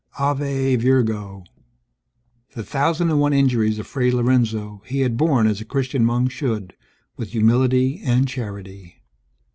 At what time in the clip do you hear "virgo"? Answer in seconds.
0.77-1.43